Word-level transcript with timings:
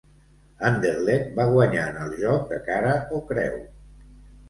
Anderlecht 0.69 1.37
va 1.41 1.47
guanyar 1.53 1.85
en 1.93 2.01
el 2.07 2.19
joc 2.25 2.51
de 2.57 2.61
cara 2.73 2.99
o 3.21 3.25
creu. 3.33 3.65